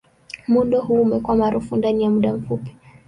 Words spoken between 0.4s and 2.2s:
Muundo huu umekuwa maarufu ndani ya